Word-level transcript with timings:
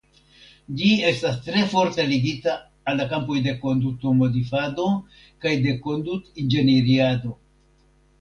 Ĝi 0.77 0.87
estas 1.07 1.35
tre 1.47 1.65
forte 1.73 2.05
ligita 2.13 2.55
al 2.91 2.97
la 3.01 3.05
kampoj 3.11 3.37
de 3.47 3.53
kondutomodifado 3.65 4.87
kaj 5.45 5.53
de 5.67 5.75
kondutinĝenierado. 5.85 7.37